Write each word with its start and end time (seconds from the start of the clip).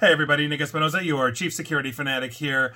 Hey 0.00 0.10
everybody, 0.10 0.48
Nick 0.48 0.60
Espinosa, 0.60 1.04
your 1.04 1.30
chief 1.32 1.52
security 1.52 1.92
fanatic 1.92 2.32
here. 2.32 2.72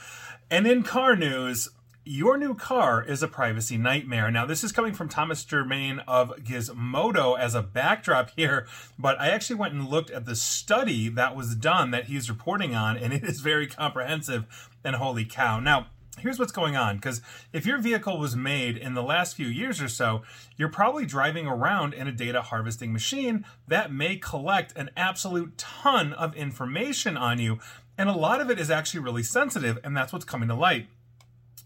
And 0.51 0.67
in 0.67 0.83
car 0.83 1.17
news, 1.17 1.71
your 2.05 2.37
new 2.37 2.55
car 2.55 3.03
is 3.03 3.23
a 3.23 3.27
privacy 3.27 3.79
nightmare. 3.79 4.31
Now, 4.31 4.45
this 4.45 4.63
is 4.63 4.71
coming 4.71 4.93
from 4.93 5.09
Thomas 5.09 5.43
Germain 5.43 6.01
of 6.07 6.31
Gizmodo 6.45 7.37
as 7.37 7.55
a 7.55 7.63
backdrop 7.63 8.31
here, 8.37 8.67
but 8.99 9.19
I 9.19 9.31
actually 9.31 9.57
went 9.57 9.73
and 9.73 9.89
looked 9.89 10.11
at 10.11 10.27
the 10.27 10.37
study 10.37 11.09
that 11.09 11.35
was 11.35 11.57
done 11.57 11.91
that 11.91 12.05
he's 12.05 12.29
reporting 12.29 12.75
on, 12.77 12.97
and 12.97 13.13
it 13.13 13.25
is 13.25 13.41
very 13.41 13.67
comprehensive. 13.67 14.45
And 14.85 14.97
holy 14.97 15.25
cow. 15.25 15.59
Now, 15.59 15.87
here's 16.19 16.39
what's 16.39 16.53
going 16.53 16.77
on 16.77 16.97
because 16.97 17.21
if 17.53 17.67
your 17.67 17.79
vehicle 17.79 18.19
was 18.19 18.35
made 18.35 18.77
in 18.77 18.95
the 18.95 19.03
last 19.03 19.37
few 19.37 19.47
years 19.47 19.81
or 19.81 19.89
so, 19.89 20.23
you're 20.57 20.69
probably 20.69 21.07
driving 21.07 21.47
around 21.47 21.95
in 21.95 22.09
a 22.09 22.13
data 22.13 22.43
harvesting 22.43 22.93
machine 22.93 23.45
that 23.69 23.93
may 23.93 24.17
collect 24.17 24.77
an 24.77 24.91
absolute 24.97 25.57
ton 25.59 26.13
of 26.13 26.35
information 26.35 27.17
on 27.17 27.39
you. 27.39 27.59
And 27.99 28.09
a 28.09 28.17
lot 28.17 28.41
of 28.41 28.51
it 28.51 28.59
is 28.59 28.71
actually 28.71 29.01
really 29.01 29.23
sensitive, 29.23 29.79
and 29.83 29.97
that's 29.97 30.13
what's 30.13 30.25
coming 30.25 30.49
to 30.49 30.55
light. 30.55 30.89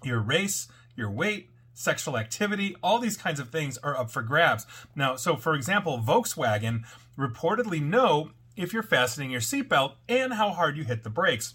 Your 0.05 0.21
race, 0.21 0.69
your 0.97 1.11
weight, 1.11 1.51
sexual 1.75 2.17
activity, 2.17 2.77
all 2.83 2.99
these 2.99 3.17
kinds 3.17 3.41
of 3.41 3.51
things 3.51 3.79
are 3.79 3.97
up 3.97 4.11
for 4.11 4.23
grabs. 4.23 4.67
Now, 4.95 5.17
so 5.17 5.37
for 5.37 5.55
example, 5.55 5.99
Volkswagen 5.99 6.85
reportedly 7.19 7.83
know 7.83 8.31
if 8.57 8.73
you're 8.73 8.83
fastening 8.83 9.31
your 9.31 9.41
seatbelt 9.41 9.95
and 10.09 10.35
how 10.35 10.51
hard 10.51 10.77
you 10.77 10.85
hit 10.85 11.03
the 11.03 11.11
brakes. 11.11 11.55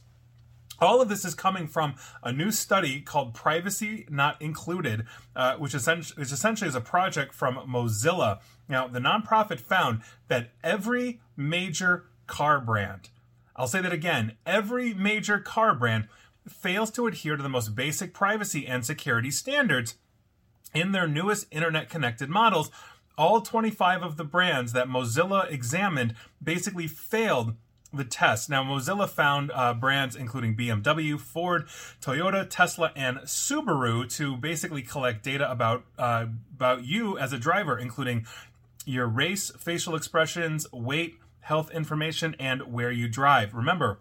All 0.79 1.01
of 1.01 1.07
this 1.07 1.23
is 1.23 1.33
coming 1.33 1.67
from 1.67 1.95
a 2.21 2.33
new 2.33 2.51
study 2.51 2.99
called 2.99 3.33
Privacy 3.33 4.05
Not 4.09 4.41
Included, 4.41 5.05
uh, 5.35 5.55
which, 5.55 5.73
essentially, 5.73 6.21
which 6.21 6.31
essentially 6.31 6.67
is 6.67 6.75
a 6.75 6.81
project 6.81 7.33
from 7.33 7.55
Mozilla. 7.67 8.39
Now, 8.67 8.87
the 8.87 8.99
nonprofit 8.99 9.59
found 9.59 10.01
that 10.27 10.51
every 10.63 11.21
major 11.37 12.05
car 12.27 12.59
brand, 12.59 13.09
I'll 13.55 13.67
say 13.67 13.81
that 13.81 13.93
again, 13.93 14.33
every 14.45 14.93
major 14.93 15.39
car 15.39 15.73
brand 15.73 16.07
fails 16.47 16.91
to 16.91 17.07
adhere 17.07 17.37
to 17.37 17.43
the 17.43 17.49
most 17.49 17.73
basic 17.73 18.13
privacy 18.13 18.67
and 18.67 18.85
security 18.85 19.31
standards 19.31 19.95
in 20.73 20.91
their 20.91 21.07
newest 21.07 21.47
internet 21.51 21.89
connected 21.89 22.29
models. 22.29 22.69
All 23.17 23.39
25 23.39 24.03
of 24.03 24.17
the 24.17 24.25
brands 24.25 24.73
that 24.73 24.89
Mozilla 24.89 25.49
examined 25.49 26.15
basically 26.43 26.87
failed 26.87 27.55
the 27.97 28.05
test. 28.05 28.49
Now, 28.49 28.63
Mozilla 28.63 29.09
found 29.09 29.51
uh, 29.53 29.73
brands 29.73 30.15
including 30.15 30.55
BMW, 30.55 31.19
Ford, 31.19 31.67
Toyota, 32.01 32.47
Tesla, 32.49 32.91
and 32.95 33.17
Subaru 33.19 34.09
to 34.17 34.37
basically 34.37 34.81
collect 34.81 35.23
data 35.23 35.49
about 35.49 35.85
uh, 35.97 36.27
about 36.53 36.85
you 36.85 37.17
as 37.17 37.33
a 37.33 37.37
driver, 37.37 37.77
including 37.77 38.25
your 38.85 39.07
race, 39.07 39.51
facial 39.57 39.95
expressions, 39.95 40.71
weight, 40.71 41.17
health 41.41 41.71
information, 41.71 42.35
and 42.39 42.71
where 42.71 42.91
you 42.91 43.07
drive. 43.07 43.53
Remember, 43.53 43.99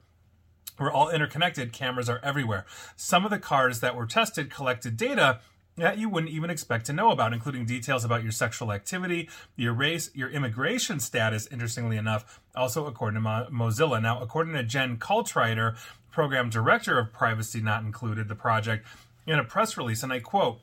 we're 0.78 0.90
all 0.90 1.08
interconnected. 1.10 1.72
Cameras 1.72 2.08
are 2.08 2.20
everywhere. 2.22 2.66
Some 2.96 3.24
of 3.24 3.30
the 3.30 3.38
cars 3.38 3.80
that 3.80 3.94
were 3.94 4.06
tested 4.06 4.50
collected 4.50 4.96
data 4.96 5.40
that 5.76 5.98
you 5.98 6.08
wouldn't 6.08 6.32
even 6.32 6.50
expect 6.50 6.86
to 6.86 6.92
know 6.92 7.10
about, 7.10 7.32
including 7.32 7.64
details 7.64 8.04
about 8.04 8.22
your 8.22 8.32
sexual 8.32 8.72
activity, 8.72 9.28
your 9.56 9.72
race, 9.72 10.10
your 10.14 10.30
immigration 10.30 11.00
status, 11.00 11.48
interestingly 11.50 11.96
enough, 11.96 12.40
also 12.54 12.86
according 12.86 13.16
to 13.16 13.20
Mo- 13.20 13.48
Mozilla. 13.50 14.00
Now, 14.00 14.20
according 14.20 14.54
to 14.54 14.62
Jen 14.62 14.98
Caltrider, 14.98 15.76
program 16.10 16.48
director 16.48 16.98
of 16.98 17.12
Privacy 17.12 17.60
Not 17.60 17.82
Included, 17.82 18.28
the 18.28 18.36
project, 18.36 18.86
in 19.26 19.38
a 19.38 19.44
press 19.44 19.76
release, 19.76 20.02
and 20.02 20.12
I 20.12 20.20
quote, 20.20 20.60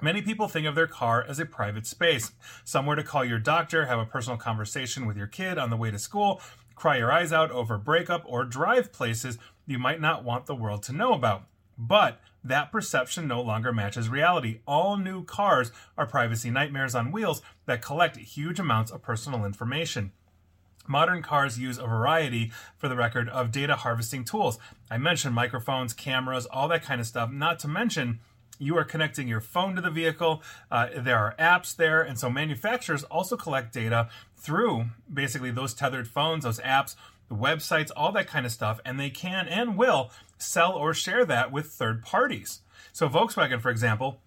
Many 0.00 0.20
people 0.20 0.48
think 0.48 0.66
of 0.66 0.74
their 0.74 0.88
car 0.88 1.24
as 1.26 1.38
a 1.38 1.46
private 1.46 1.86
space, 1.86 2.32
somewhere 2.64 2.96
to 2.96 3.04
call 3.04 3.24
your 3.24 3.38
doctor, 3.38 3.86
have 3.86 4.00
a 4.00 4.04
personal 4.04 4.36
conversation 4.36 5.06
with 5.06 5.16
your 5.16 5.28
kid 5.28 5.58
on 5.58 5.70
the 5.70 5.76
way 5.76 5.92
to 5.92 5.98
school, 5.98 6.40
cry 6.74 6.96
your 6.96 7.12
eyes 7.12 7.32
out 7.32 7.52
over 7.52 7.74
a 7.74 7.78
breakup, 7.78 8.24
or 8.26 8.44
drive 8.44 8.92
places 8.92 9.38
you 9.64 9.78
might 9.78 10.00
not 10.00 10.24
want 10.24 10.46
the 10.46 10.56
world 10.56 10.82
to 10.82 10.92
know 10.92 11.12
about. 11.12 11.44
But 11.88 12.20
that 12.44 12.70
perception 12.70 13.26
no 13.26 13.40
longer 13.40 13.72
matches 13.72 14.08
reality. 14.08 14.60
All 14.66 14.96
new 14.96 15.24
cars 15.24 15.72
are 15.98 16.06
privacy 16.06 16.48
nightmares 16.48 16.94
on 16.94 17.10
wheels 17.10 17.42
that 17.66 17.82
collect 17.82 18.16
huge 18.16 18.60
amounts 18.60 18.92
of 18.92 19.02
personal 19.02 19.44
information. 19.44 20.12
Modern 20.86 21.22
cars 21.22 21.58
use 21.58 21.78
a 21.78 21.86
variety, 21.86 22.52
for 22.76 22.88
the 22.88 22.96
record, 22.96 23.28
of 23.28 23.50
data 23.50 23.74
harvesting 23.74 24.24
tools. 24.24 24.58
I 24.90 24.98
mentioned 24.98 25.34
microphones, 25.34 25.92
cameras, 25.92 26.46
all 26.46 26.68
that 26.68 26.84
kind 26.84 27.00
of 27.00 27.06
stuff, 27.06 27.30
not 27.30 27.58
to 27.60 27.68
mention 27.68 28.20
you 28.58 28.76
are 28.76 28.84
connecting 28.84 29.26
your 29.26 29.40
phone 29.40 29.74
to 29.74 29.82
the 29.82 29.90
vehicle. 29.90 30.42
Uh, 30.70 30.88
there 30.96 31.18
are 31.18 31.34
apps 31.36 31.74
there. 31.74 32.02
And 32.02 32.16
so 32.18 32.30
manufacturers 32.30 33.02
also 33.04 33.36
collect 33.36 33.72
data 33.72 34.08
through 34.36 34.86
basically 35.12 35.50
those 35.50 35.74
tethered 35.74 36.06
phones, 36.06 36.44
those 36.44 36.60
apps, 36.60 36.94
websites, 37.32 37.90
all 37.96 38.12
that 38.12 38.26
kind 38.26 38.46
of 38.46 38.52
stuff. 38.52 38.80
And 38.84 38.98
they 38.98 39.10
can 39.10 39.48
and 39.48 39.76
will 39.76 40.10
sell 40.38 40.72
or 40.72 40.94
share 40.94 41.24
that 41.24 41.52
with 41.52 41.66
third 41.66 42.02
parties. 42.02 42.60
So 42.92 43.08
Volkswagen, 43.08 43.60
for 43.60 43.70
example, 43.70 44.20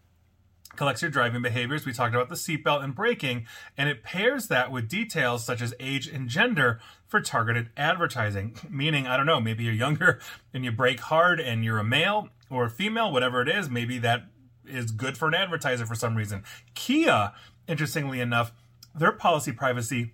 collects 0.76 1.02
your 1.02 1.12
driving 1.12 1.42
behaviors. 1.42 1.86
We 1.86 1.94
talked 1.94 2.16
about 2.16 2.30
the 2.30 2.36
seatbelt 2.36 2.84
and 2.84 2.94
braking, 2.94 3.46
and 3.78 3.90
it 3.90 4.04
pairs 4.04 4.48
that 4.48 4.72
with 4.72 4.90
details 4.90 5.46
such 5.46 5.62
as 5.62 5.74
age 5.80 6.08
and 6.08 6.28
gender 6.28 6.80
for 7.08 7.22
targeted 7.22 7.70
advertising. 7.78 8.58
Meaning, 8.70 9.08
I 9.08 9.18
don't 9.18 9.26
know, 9.26 9.40
maybe 9.40 9.64
you're 9.64 9.74
younger 9.74 10.20
and 10.54 10.64
you 10.64 10.72
brake 10.72 11.00
hard 11.00 11.40
and 11.40 11.64
you're 11.64 11.80
a 11.80 11.84
male 11.84 12.30
or 12.50 12.66
a 12.66 12.70
female, 12.70 13.12
whatever 13.12 13.42
it 13.42 13.50
is, 13.50 13.70
maybe 13.70 13.98
that 14.00 14.26
is 14.68 14.92
good 14.92 15.18
for 15.18 15.28
an 15.28 15.34
advertiser 15.34 15.86
for 15.86 15.96
some 15.96 16.16
reason. 16.16 16.44
Kia, 16.74 17.34
interestingly 17.68 18.20
enough, 18.20 18.52
their 18.94 19.12
policy 19.12 19.52
privacy 19.52 20.14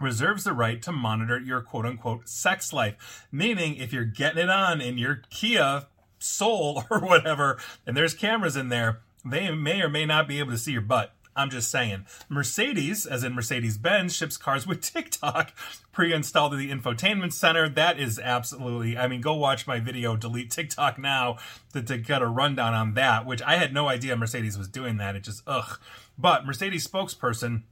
reserves 0.00 0.44
the 0.44 0.52
right 0.52 0.80
to 0.82 0.92
monitor 0.92 1.38
your 1.38 1.60
quote 1.60 1.86
unquote 1.86 2.28
sex 2.28 2.72
life. 2.72 3.26
Meaning, 3.30 3.76
if 3.76 3.92
you're 3.92 4.04
getting 4.04 4.44
it 4.44 4.50
on 4.50 4.80
in 4.80 4.98
your 4.98 5.22
Kia 5.30 5.86
Soul 6.18 6.84
or 6.90 7.00
whatever, 7.00 7.58
and 7.86 7.96
there's 7.96 8.14
cameras 8.14 8.56
in 8.56 8.68
there, 8.68 9.00
they 9.24 9.50
may 9.50 9.80
or 9.80 9.88
may 9.88 10.06
not 10.06 10.28
be 10.28 10.38
able 10.38 10.52
to 10.52 10.58
see 10.58 10.72
your 10.72 10.80
butt. 10.80 11.14
I'm 11.38 11.50
just 11.50 11.70
saying. 11.70 12.04
Mercedes, 12.28 13.06
as 13.06 13.22
in 13.22 13.32
Mercedes 13.32 13.78
Benz, 13.78 14.14
ships 14.16 14.36
cars 14.36 14.66
with 14.66 14.80
TikTok 14.92 15.52
pre 15.92 16.12
installed 16.12 16.52
in 16.52 16.58
the 16.58 16.70
infotainment 16.70 17.32
center. 17.32 17.68
That 17.68 18.00
is 18.00 18.18
absolutely, 18.18 18.98
I 18.98 19.06
mean, 19.06 19.20
go 19.20 19.34
watch 19.34 19.64
my 19.64 19.78
video, 19.78 20.16
Delete 20.16 20.50
TikTok 20.50 20.98
Now, 20.98 21.38
to, 21.72 21.82
to 21.82 21.96
get 21.96 22.22
a 22.22 22.26
rundown 22.26 22.74
on 22.74 22.94
that, 22.94 23.24
which 23.24 23.40
I 23.42 23.56
had 23.56 23.72
no 23.72 23.88
idea 23.88 24.16
Mercedes 24.16 24.58
was 24.58 24.66
doing 24.66 24.96
that. 24.96 25.14
It 25.14 25.22
just, 25.22 25.42
ugh. 25.46 25.78
But 26.18 26.44
Mercedes 26.44 26.86
spokesperson, 26.86 27.62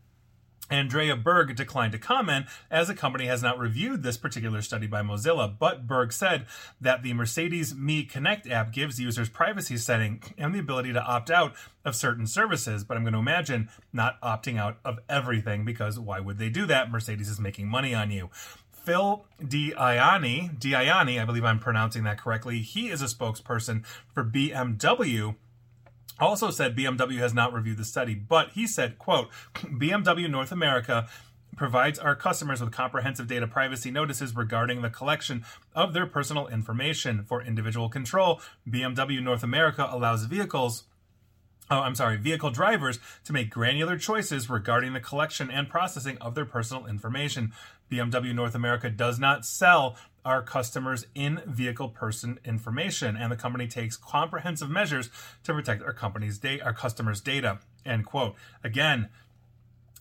Andrea 0.70 1.16
Berg 1.16 1.54
declined 1.56 1.92
to 1.92 1.98
comment 1.98 2.46
as 2.70 2.88
the 2.88 2.94
company 2.94 3.26
has 3.26 3.42
not 3.42 3.58
reviewed 3.58 4.02
this 4.02 4.16
particular 4.16 4.62
study 4.62 4.86
by 4.86 5.02
Mozilla, 5.02 5.52
but 5.58 5.86
Berg 5.86 6.12
said 6.12 6.46
that 6.80 7.02
the 7.02 7.14
Mercedes 7.14 7.74
Me 7.74 8.04
Connect 8.04 8.48
app 8.48 8.72
gives 8.72 9.00
users 9.00 9.28
privacy 9.28 9.76
setting 9.76 10.22
and 10.36 10.54
the 10.54 10.58
ability 10.58 10.92
to 10.92 11.02
opt 11.02 11.30
out 11.30 11.54
of 11.84 11.94
certain 11.94 12.26
services, 12.26 12.84
but 12.84 12.96
I'm 12.96 13.04
going 13.04 13.12
to 13.12 13.18
imagine 13.18 13.68
not 13.92 14.20
opting 14.20 14.58
out 14.58 14.78
of 14.84 14.98
everything 15.08 15.64
because 15.64 15.98
why 15.98 16.20
would 16.20 16.38
they 16.38 16.48
do 16.48 16.66
that? 16.66 16.90
Mercedes 16.90 17.28
is 17.28 17.38
making 17.38 17.68
money 17.68 17.94
on 17.94 18.10
you. 18.10 18.30
Phil 18.86 19.26
DiIanni, 19.42 20.60
DiIanni, 20.60 21.20
I 21.20 21.24
believe 21.24 21.44
I'm 21.44 21.58
pronouncing 21.58 22.04
that 22.04 22.18
correctly. 22.18 22.60
He 22.60 22.88
is 22.88 23.02
a 23.02 23.06
spokesperson 23.06 23.84
for 24.14 24.22
BMW 24.22 25.34
also 26.18 26.50
said 26.50 26.76
BMW 26.76 27.18
has 27.18 27.34
not 27.34 27.52
reviewed 27.52 27.78
the 27.78 27.84
study, 27.84 28.14
but 28.14 28.50
he 28.50 28.66
said, 28.66 28.98
quote, 28.98 29.28
BMW 29.54 30.30
North 30.30 30.52
America 30.52 31.08
provides 31.56 31.98
our 31.98 32.14
customers 32.14 32.60
with 32.60 32.70
comprehensive 32.70 33.26
data 33.26 33.46
privacy 33.46 33.90
notices 33.90 34.36
regarding 34.36 34.82
the 34.82 34.90
collection 34.90 35.44
of 35.74 35.94
their 35.94 36.06
personal 36.06 36.46
information. 36.48 37.24
For 37.24 37.42
individual 37.42 37.88
control, 37.88 38.40
BMW 38.68 39.22
North 39.22 39.42
America 39.42 39.88
allows 39.90 40.24
vehicles 40.24 40.84
Oh, 41.68 41.80
I'm 41.80 41.96
sorry, 41.96 42.16
vehicle 42.16 42.50
drivers 42.50 43.00
to 43.24 43.32
make 43.32 43.50
granular 43.50 43.98
choices 43.98 44.48
regarding 44.48 44.92
the 44.92 45.00
collection 45.00 45.50
and 45.50 45.68
processing 45.68 46.16
of 46.18 46.36
their 46.36 46.44
personal 46.44 46.86
information. 46.86 47.52
BMW 47.90 48.32
North 48.32 48.54
America 48.54 48.88
does 48.88 49.18
not 49.18 49.44
sell 49.44 49.96
our 50.26 50.42
customers 50.42 51.06
in 51.14 51.40
vehicle 51.46 51.88
person 51.88 52.40
information, 52.44 53.16
and 53.16 53.30
the 53.30 53.36
company 53.36 53.68
takes 53.68 53.96
comprehensive 53.96 54.68
measures 54.68 55.08
to 55.44 55.54
protect 55.54 55.84
our 55.84 55.92
company's 55.92 56.36
data, 56.36 56.64
our 56.64 56.74
customers' 56.74 57.20
data. 57.20 57.60
End 57.86 58.04
quote. 58.04 58.34
Again, 58.64 59.08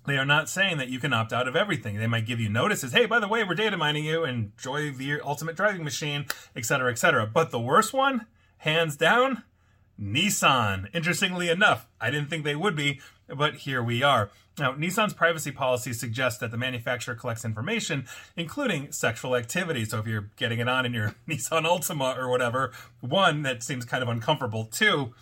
they 0.08 0.18
are 0.18 0.26
not 0.26 0.50
saying 0.50 0.80
that 0.80 0.90
you 0.90 1.00
can 1.00 1.14
opt 1.14 1.32
out 1.32 1.48
of 1.48 1.56
everything. 1.56 1.98
They 1.98 2.08
might 2.08 2.26
give 2.26 2.40
you 2.40 2.50
notices. 2.50 2.92
Hey, 2.92 3.06
by 3.06 3.20
the 3.20 3.28
way, 3.28 3.44
we're 3.44 3.54
data 3.54 3.78
mining 3.78 4.06
you. 4.06 4.26
Enjoy 4.26 4.92
the 4.92 5.22
ultimate 5.22 5.56
driving 5.56 5.84
machine, 5.84 6.26
etc., 6.56 6.92
etc. 6.92 7.28
But 7.32 7.52
the 7.52 7.60
worst 7.60 7.94
one, 7.94 8.26
hands 8.58 8.98
down, 8.98 9.44
Nissan. 10.00 10.90
Interestingly 10.94 11.50
enough, 11.50 11.88
I 12.02 12.10
didn't 12.10 12.30
think 12.32 12.44
they 12.44 12.56
would 12.56 12.76
be, 12.76 13.00
but 13.27 13.56
here 13.56 13.83
we 13.83 14.04
are. 14.04 14.30
Now, 14.57 14.74
Nissan's 14.74 15.13
privacy 15.13 15.51
policy 15.51 15.92
suggests 15.92 16.39
that 16.39 16.51
the 16.51 16.57
manufacturer 16.57 17.16
collects 17.16 17.44
information, 17.44 18.07
including 18.38 18.92
sexual 18.92 19.36
activity. 19.36 19.83
So 19.83 20.00
if 20.00 20.07
you're 20.07 20.30
getting 20.38 20.60
it 20.60 20.69
on 20.69 20.86
in 20.86 20.94
your 20.94 21.16
Nissan 21.27 21.66
Altima 21.66 22.18
or 22.18 22.30
whatever, 22.30 22.72
one, 23.01 23.42
that 23.42 23.63
seems 23.63 23.83
kind 23.83 24.01
of 24.01 24.07
uncomfortable. 24.07 24.66
Two, 24.66 25.13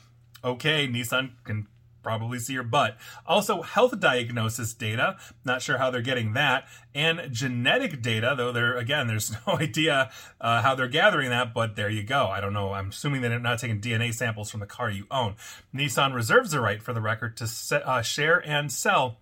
okay, 0.44 0.88
Nissan 0.88 1.31
can 1.44 1.67
probably 2.03 2.39
see 2.39 2.53
your 2.53 2.63
butt. 2.63 2.97
Also, 3.25 3.61
health 3.61 4.00
diagnosis 4.00 4.73
data. 4.73 5.17
Not 5.44 5.61
sure 5.61 5.77
how 5.77 5.89
they're 5.89 6.01
getting 6.01 6.33
that. 6.33 6.67
And 6.94 7.31
genetic 7.31 8.01
data, 8.01 8.35
though 8.38 8.51
there 8.51 8.77
again, 8.77 9.07
there's 9.07 9.31
no 9.47 9.57
idea 9.57 10.11
uh, 10.39 10.61
how 10.61 10.75
they're 10.75 10.88
gathering 10.88 11.29
that, 11.29 11.53
but 11.53 11.75
there 11.75 11.89
you 11.89 12.03
go. 12.03 12.27
I 12.27 12.41
don't 12.41 12.53
know. 12.53 12.73
I'm 12.73 12.89
assuming 12.89 13.21
they're 13.21 13.39
not 13.39 13.59
taking 13.59 13.81
DNA 13.81 14.13
samples 14.13 14.51
from 14.51 14.59
the 14.59 14.65
car 14.65 14.89
you 14.89 15.07
own. 15.09 15.35
Nissan 15.73 16.13
reserves 16.13 16.51
the 16.51 16.59
right 16.59 16.81
for 16.81 16.94
the 16.94 17.01
record 17.01 17.38
to 17.38 17.47
set, 17.47 17.88
uh, 17.88 18.01
share 18.01 18.38
and 18.45 18.71
sell 18.71 19.17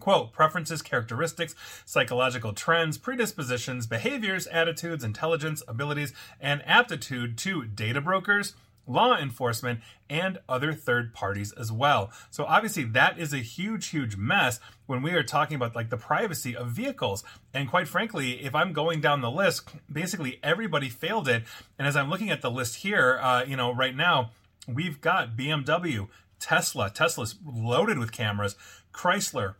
Quote, 0.00 0.32
preferences, 0.32 0.80
characteristics, 0.80 1.54
psychological 1.84 2.52
trends, 2.52 2.98
predispositions, 2.98 3.86
behaviors, 3.86 4.46
attitudes, 4.46 5.02
intelligence, 5.02 5.62
abilities, 5.66 6.12
and 6.40 6.62
aptitude 6.64 7.36
to 7.38 7.64
data 7.64 8.00
brokers, 8.00 8.54
law 8.88 9.16
enforcement, 9.16 9.80
and 10.10 10.38
other 10.48 10.72
third 10.72 11.12
parties 11.12 11.52
as 11.52 11.70
well. 11.70 12.10
So 12.30 12.44
obviously 12.44 12.84
that 12.84 13.18
is 13.18 13.32
a 13.32 13.38
huge, 13.38 13.88
huge 13.88 14.16
mess 14.16 14.58
when 14.86 15.02
we 15.02 15.12
are 15.12 15.22
talking 15.22 15.54
about 15.54 15.76
like 15.76 15.90
the 15.90 15.96
privacy 15.96 16.56
of 16.56 16.68
vehicles. 16.68 17.22
And 17.52 17.68
quite 17.68 17.88
frankly, 17.88 18.44
if 18.44 18.54
I'm 18.54 18.72
going 18.72 19.00
down 19.00 19.20
the 19.20 19.30
list, 19.30 19.68
basically 19.92 20.40
everybody 20.42 20.88
failed 20.88 21.28
it. 21.28 21.44
And 21.78 21.86
as 21.86 21.96
I'm 21.96 22.10
looking 22.10 22.30
at 22.30 22.42
the 22.42 22.50
list 22.50 22.76
here, 22.76 23.18
uh, 23.20 23.44
you 23.44 23.56
know, 23.56 23.72
right 23.72 23.94
now, 23.94 24.30
we've 24.66 25.00
got 25.00 25.36
BMW, 25.36 26.08
Tesla, 26.40 26.90
Tesla's 26.90 27.36
loaded 27.44 27.98
with 27.98 28.12
cameras, 28.12 28.56
Chrysler, 28.92 29.54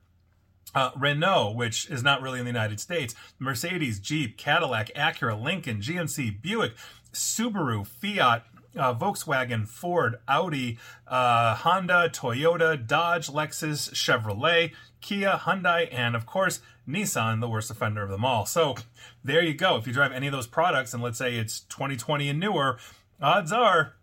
uh, 0.75 0.91
Renault, 0.97 1.53
which 1.53 1.89
is 1.91 2.03
not 2.03 2.23
really 2.23 2.39
in 2.39 2.45
the 2.45 2.51
United 2.51 2.81
States, 2.81 3.15
Mercedes, 3.39 3.99
Jeep, 3.99 4.37
Cadillac, 4.37 4.93
Acura, 4.95 5.41
Lincoln, 5.41 5.81
GMC, 5.81 6.41
Buick, 6.41 6.75
Subaru, 7.13 7.87
Fiat, 7.87 8.45
uh, 8.81 8.95
Volkswagen, 8.95 9.67
Ford, 9.67 10.17
Audi, 10.27 10.79
uh, 11.07 11.55
Honda, 11.57 12.11
Toyota, 12.13 12.87
Dodge, 12.87 13.29
Lexus, 13.29 13.93
Chevrolet, 13.93 14.73
Kia, 15.01 15.41
Hyundai, 15.43 15.89
and 15.93 16.17
of 16.17 16.27
course, 16.27 16.61
Nissan, 16.89 17.41
the 17.41 17.49
worst 17.49 17.71
offender 17.71 18.03
of 18.03 18.11
them 18.11 18.25
all. 18.25 18.47
So 18.47 18.77
there 19.23 19.43
you 19.43 19.55
go. 19.55 19.77
If 19.77 19.87
you 19.87 19.93
drive 19.93 20.13
any 20.13 20.27
of 20.27 20.33
those 20.33 20.47
products, 20.47 20.95
and 20.95 21.03
let's 21.03 21.19
say 21.19 21.37
it's 21.37 21.61
2020 21.61 22.29
and 22.29 22.41
newer, 22.41 22.79
odds 23.21 23.53
are 23.53 23.95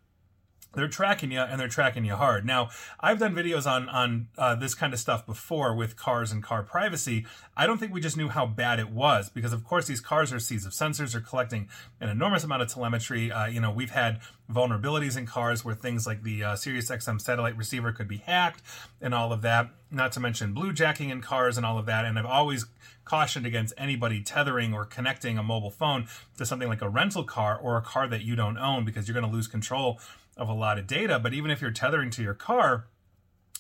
they're 0.76 0.88
tracking 0.88 1.32
you 1.32 1.40
and 1.40 1.60
they're 1.60 1.68
tracking 1.68 2.06
you 2.06 2.16
hard. 2.16 2.46
Now, 2.46 2.70
I've 3.00 3.20
done 3.20 3.34
videos 3.34 3.66
on 3.66 3.90
on 3.90 4.28
uh, 4.38 4.56
this 4.56 4.76
kind 4.76 4.94
of 4.94 5.00
stuff 5.00 5.26
before 5.26 5.74
with 5.74 5.96
cars 5.96 6.32
and 6.32 6.44
car 6.44 6.64
privacy. 6.64 7.26
I 7.58 7.66
don't 7.66 7.78
think 7.78 7.94
we 7.94 8.02
just 8.02 8.18
knew 8.18 8.30
how 8.30 8.46
bad 8.46 8.80
it 8.80 8.90
was 8.90 9.30
because, 9.30 9.54
of 9.54 9.64
course, 9.64 9.88
these 9.88 10.02
cars 10.02 10.32
are 10.34 10.40
seas 10.40 10.66
of 10.66 10.74
sensors. 10.74 11.14
They're 11.14 11.22
collecting 11.22 11.70
an 12.00 12.10
enormous 12.10 12.44
amount 12.44 12.62
of 12.62 12.68
telemetry. 12.68 13.32
Uh, 13.32 13.48
you 13.48 13.60
know, 13.60 13.72
we've 13.72 13.92
had 13.92 14.20
vulnerabilities 14.52 15.18
in 15.18 15.26
cars 15.26 15.66
where 15.66 15.76
things 15.76 16.06
like 16.06 16.24
the 16.24 16.44
uh, 16.44 16.56
Sirius 16.56 16.90
XM 16.90 17.20
satellite 17.20 17.58
receiver 17.58 17.92
could 17.92 18.08
be 18.08 18.18
hacked 18.18 18.62
and 19.02 19.14
all 19.14 19.34
of 19.34 19.42
that. 19.42 19.70
Not 19.92 20.12
to 20.14 20.20
mention 20.20 20.54
bluejacking 20.54 21.10
in 21.10 21.22
cars 21.22 21.58
and 21.58 21.66
all 21.66 21.78
of 21.78 21.86
that. 21.86 22.06
And 22.06 22.20
I've 22.20 22.26
always 22.26 22.66
cautioned 23.06 23.46
against 23.46 23.74
anybody 23.78 24.22
tethering 24.22 24.74
or 24.74 24.86
connecting 24.86 25.38
a 25.38 25.44
mobile 25.44 25.72
phone 25.72 26.08
to 26.38 26.46
something 26.46 26.68
like 26.68 26.82
a 26.82 26.90
rental 26.90 27.24
car 27.24 27.58
or 27.58 27.78
a 27.78 27.82
car 27.82 28.08
that 28.08 28.24
you 28.24 28.36
don't 28.36 28.58
own 28.58 28.86
because 28.86 29.08
you're 29.08 29.14
going 29.14 29.30
to 29.30 29.36
lose 29.36 29.48
control 29.48 30.00
of 30.38 30.50
a 30.50 30.54
lot 30.54 30.78
of 30.78 30.88
data. 30.88 31.20
But 31.20 31.34
even 31.34 31.52
if 31.52 31.62
you're 31.62 31.72
tethering 31.72 32.10
to 32.12 32.24
your 32.24 32.34
car, 32.34 32.86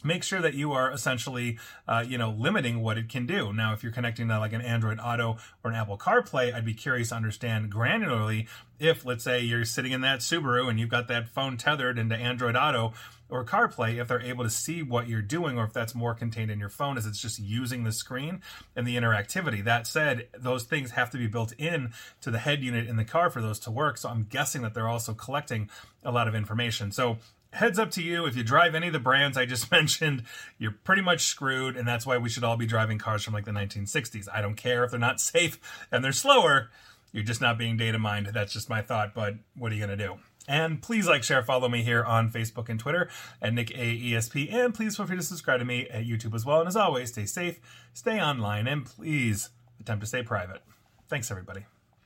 make 0.05 0.23
sure 0.23 0.41
that 0.41 0.53
you 0.53 0.71
are 0.71 0.91
essentially 0.91 1.57
uh, 1.87 2.03
you 2.07 2.17
know 2.17 2.29
limiting 2.29 2.81
what 2.81 2.97
it 2.97 3.09
can 3.09 3.25
do 3.25 3.51
now 3.51 3.73
if 3.73 3.83
you're 3.83 3.91
connecting 3.91 4.27
to 4.27 4.39
like 4.39 4.53
an 4.53 4.61
android 4.61 4.99
auto 4.99 5.37
or 5.63 5.71
an 5.71 5.75
apple 5.75 5.97
carplay 5.97 6.53
i'd 6.53 6.65
be 6.65 6.73
curious 6.73 7.09
to 7.09 7.15
understand 7.15 7.73
granularly 7.73 8.47
if 8.79 9.05
let's 9.05 9.23
say 9.23 9.41
you're 9.41 9.65
sitting 9.65 9.91
in 9.91 10.01
that 10.01 10.19
subaru 10.19 10.69
and 10.69 10.79
you've 10.79 10.89
got 10.89 11.07
that 11.07 11.27
phone 11.27 11.57
tethered 11.57 11.97
into 11.97 12.15
android 12.15 12.55
auto 12.55 12.93
or 13.29 13.43
CarPlay 13.43 13.99
if 13.99 14.07
they're 14.07 14.21
able 14.21 14.43
to 14.43 14.49
see 14.49 14.83
what 14.83 15.07
you're 15.07 15.21
doing 15.21 15.57
or 15.57 15.65
if 15.65 15.73
that's 15.73 15.95
more 15.95 16.13
contained 16.13 16.51
in 16.51 16.59
your 16.59 16.69
phone 16.69 16.97
as 16.97 17.05
it's 17.05 17.19
just 17.19 17.39
using 17.39 17.83
the 17.83 17.91
screen 17.91 18.41
and 18.75 18.87
the 18.87 18.95
interactivity. 18.95 19.63
That 19.63 19.87
said, 19.87 20.27
those 20.37 20.63
things 20.63 20.91
have 20.91 21.09
to 21.11 21.17
be 21.17 21.27
built 21.27 21.53
in 21.57 21.91
to 22.21 22.29
the 22.29 22.37
head 22.37 22.61
unit 22.61 22.87
in 22.87 22.97
the 22.97 23.03
car 23.03 23.29
for 23.29 23.41
those 23.41 23.59
to 23.61 23.71
work. 23.71 23.97
So 23.97 24.09
I'm 24.09 24.23
guessing 24.23 24.61
that 24.61 24.73
they're 24.73 24.87
also 24.87 25.13
collecting 25.13 25.69
a 26.03 26.11
lot 26.11 26.27
of 26.27 26.35
information. 26.35 26.91
So 26.91 27.17
heads 27.55 27.79
up 27.79 27.89
to 27.91 28.03
you 28.03 28.25
if 28.25 28.35
you 28.35 28.43
drive 28.43 28.75
any 28.75 28.87
of 28.87 28.93
the 28.93 28.99
brands 28.99 29.37
I 29.37 29.45
just 29.45 29.71
mentioned, 29.71 30.23
you're 30.57 30.75
pretty 30.83 31.01
much 31.01 31.25
screwed 31.25 31.75
and 31.75 31.87
that's 31.87 32.05
why 32.05 32.17
we 32.17 32.29
should 32.29 32.43
all 32.43 32.57
be 32.57 32.65
driving 32.65 32.97
cars 32.97 33.23
from 33.23 33.33
like 33.33 33.45
the 33.45 33.51
1960s. 33.51 34.27
I 34.33 34.41
don't 34.41 34.55
care 34.55 34.83
if 34.83 34.91
they're 34.91 34.99
not 34.99 35.19
safe 35.33 35.59
and 35.91 36.03
they're 36.03 36.11
slower. 36.11 36.69
You're 37.11 37.23
just 37.23 37.41
not 37.41 37.57
being 37.57 37.77
data 37.77 37.97
mined. 37.97 38.27
That's 38.27 38.51
just 38.51 38.69
my 38.69 38.81
thought, 38.81 39.13
but 39.13 39.35
what 39.55 39.71
are 39.71 39.75
you 39.75 39.85
going 39.85 39.97
to 39.97 40.05
do? 40.05 40.17
And 40.47 40.81
please 40.81 41.07
like, 41.07 41.23
share, 41.23 41.41
follow 41.41 41.69
me 41.69 41.81
here 41.81 42.03
on 42.03 42.29
Facebook 42.29 42.69
and 42.69 42.79
Twitter 42.79 43.09
at 43.41 43.53
Nick 43.53 43.69
AESP. 43.69 44.53
And 44.53 44.73
please 44.73 44.97
feel 44.97 45.07
free 45.07 45.15
to 45.15 45.23
subscribe 45.23 45.59
to 45.59 45.65
me 45.65 45.87
at 45.87 46.05
YouTube 46.05 46.35
as 46.35 46.45
well. 46.45 46.59
And 46.59 46.67
as 46.67 46.75
always, 46.75 47.09
stay 47.09 47.25
safe, 47.25 47.59
stay 47.93 48.21
online, 48.21 48.67
and 48.67 48.85
please 48.85 49.49
attempt 49.79 50.01
to 50.01 50.07
stay 50.07 50.23
private. 50.23 50.61
Thanks, 51.07 51.31
everybody. 51.31 51.65